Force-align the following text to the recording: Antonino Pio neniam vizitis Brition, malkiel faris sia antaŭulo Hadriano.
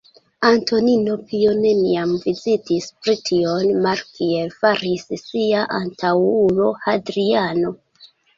Antonino 0.47 1.17
Pio 1.31 1.51
neniam 1.65 2.13
vizitis 2.23 2.87
Brition, 3.03 3.67
malkiel 3.83 4.49
faris 4.63 5.07
sia 5.27 5.63
antaŭulo 5.83 6.73
Hadriano. 6.89 7.77